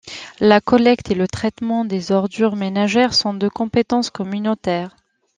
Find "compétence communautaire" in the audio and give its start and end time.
3.47-4.95